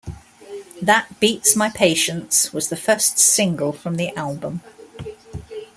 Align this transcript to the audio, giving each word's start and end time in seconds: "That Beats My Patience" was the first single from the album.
"That 0.81 1.19
Beats 1.19 1.55
My 1.55 1.69
Patience" 1.69 2.51
was 2.51 2.69
the 2.69 2.75
first 2.75 3.19
single 3.19 3.71
from 3.71 3.97
the 3.97 4.09
album. 4.17 4.61